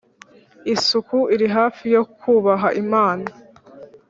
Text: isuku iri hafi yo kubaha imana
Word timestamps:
isuku 0.73 1.17
iri 1.33 1.47
hafi 1.57 1.83
yo 1.95 2.03
kubaha 2.19 2.67
imana 2.83 3.27